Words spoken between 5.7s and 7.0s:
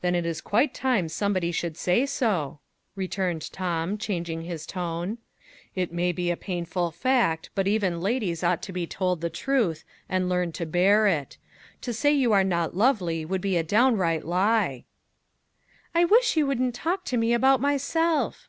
"It may be a painful